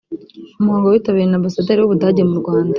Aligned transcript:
umuhango 0.59 0.85
witabiriwe 0.87 1.29
na 1.29 1.37
Ambasaderi 1.39 1.79
w’ 1.79 1.87
u 1.87 1.91
Budage 1.93 2.23
mu 2.29 2.35
Rwanda 2.41 2.69